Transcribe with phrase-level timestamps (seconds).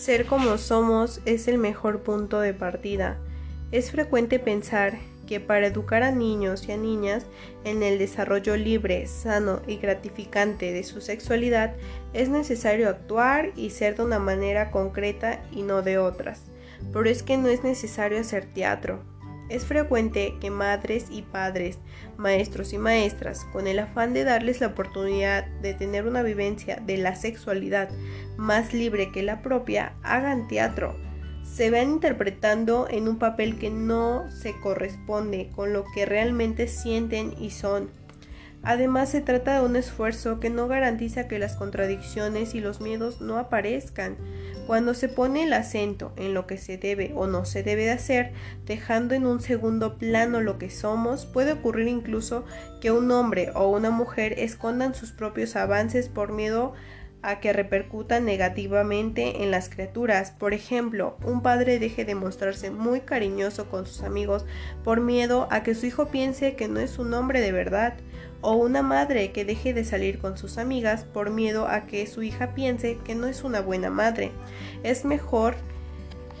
[0.00, 3.18] Ser como somos es el mejor punto de partida.
[3.70, 4.94] Es frecuente pensar
[5.26, 7.26] que para educar a niños y a niñas
[7.64, 11.74] en el desarrollo libre, sano y gratificante de su sexualidad
[12.14, 16.44] es necesario actuar y ser de una manera concreta y no de otras.
[16.94, 19.02] Pero es que no es necesario hacer teatro,
[19.50, 21.78] es frecuente que madres y padres,
[22.16, 26.96] maestros y maestras, con el afán de darles la oportunidad de tener una vivencia de
[26.96, 27.90] la sexualidad
[28.36, 30.96] más libre que la propia, hagan teatro.
[31.42, 37.34] Se vean interpretando en un papel que no se corresponde con lo que realmente sienten
[37.38, 37.90] y son
[38.62, 43.20] Además, se trata de un esfuerzo que no garantiza que las contradicciones y los miedos
[43.20, 44.18] no aparezcan.
[44.66, 47.92] Cuando se pone el acento en lo que se debe o no se debe de
[47.92, 48.32] hacer,
[48.66, 52.44] dejando en un segundo plano lo que somos, puede ocurrir incluso
[52.80, 56.99] que un hombre o una mujer escondan sus propios avances por miedo a
[57.40, 60.32] que repercutan negativamente en las criaturas.
[60.32, 64.46] Por ejemplo, un padre deje de mostrarse muy cariñoso con sus amigos
[64.84, 67.94] por miedo a que su hijo piense que no es un hombre de verdad,
[68.42, 72.22] o una madre que deje de salir con sus amigas por miedo a que su
[72.22, 74.32] hija piense que no es una buena madre.
[74.82, 75.56] Es mejor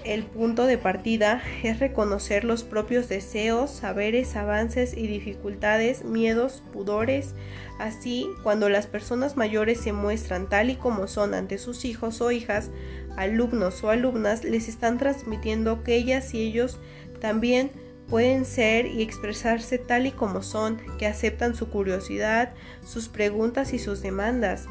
[0.04, 7.34] el punto de partida es reconocer los propios deseos, saberes, avances y dificultades, miedos, pudores.
[7.78, 12.30] Así, cuando las personas mayores se muestran tal y como son ante sus hijos o
[12.30, 12.70] hijas,
[13.16, 16.78] alumnos o alumnas, les están transmitiendo que ellas y ellos
[17.20, 17.70] también
[18.08, 22.52] pueden ser y expresarse tal y como son, que aceptan su curiosidad,
[22.84, 24.66] sus preguntas y sus demandas.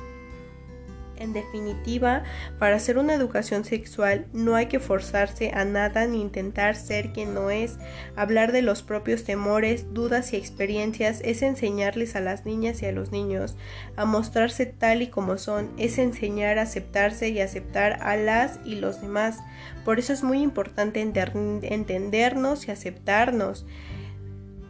[1.20, 2.24] En definitiva,
[2.60, 7.34] para hacer una educación sexual no hay que forzarse a nada ni intentar ser quien
[7.34, 7.78] no es.
[8.16, 12.94] Hablar de los propios temores, dudas y experiencias es enseñarles a las niñas y a
[12.94, 13.58] los niños
[13.98, 18.76] a mostrarse tal y como son, es enseñar a aceptarse y aceptar a las y
[18.76, 19.40] los demás.
[19.84, 23.66] Por eso es muy importante entendernos y aceptarnos.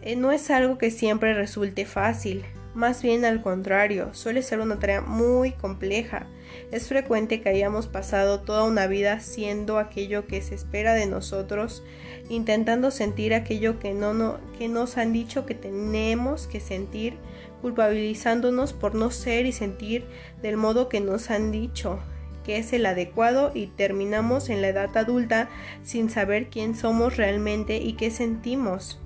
[0.02, 2.44] Eh, no es algo que siempre resulte fácil.
[2.79, 6.28] Más bien al contrario, suele ser una tarea muy compleja.
[6.72, 11.84] Es frecuente que hayamos pasado toda una vida siendo aquello que se espera de nosotros,
[12.29, 17.17] intentando sentir aquello que, no, no, que nos han dicho que tenemos que sentir,
[17.62, 20.06] culpabilizándonos por no ser y sentir
[20.41, 22.00] del modo que nos han dicho
[22.46, 25.50] que es el adecuado y terminamos en la edad adulta
[25.84, 29.01] sin saber quién somos realmente y qué sentimos.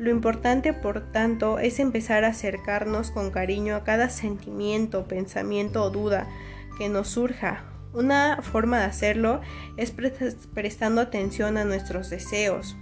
[0.00, 5.90] Lo importante, por tanto, es empezar a acercarnos con cariño a cada sentimiento, pensamiento o
[5.90, 6.26] duda
[6.78, 7.64] que nos surja.
[7.92, 9.42] Una forma de hacerlo
[9.76, 9.92] es
[10.54, 12.78] prestando atención a nuestros deseos.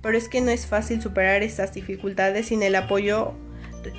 [0.00, 3.34] Pero es que no es fácil superar estas dificultades sin el apoyo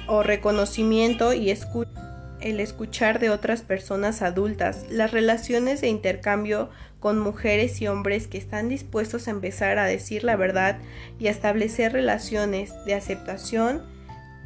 [0.07, 2.10] o reconocimiento y escucha
[2.41, 6.69] el escuchar de otras personas adultas, las relaciones de intercambio
[6.99, 10.77] con mujeres y hombres que están dispuestos a empezar a decir la verdad
[11.19, 13.83] y a establecer relaciones de aceptación,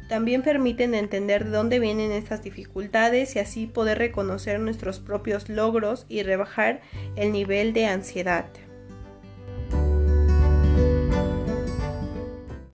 [0.08, 6.06] también permiten entender de dónde vienen estas dificultades y así poder reconocer nuestros propios logros
[6.08, 6.80] y rebajar
[7.16, 8.46] el nivel de ansiedad.